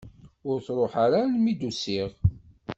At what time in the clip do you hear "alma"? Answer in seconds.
1.25-1.49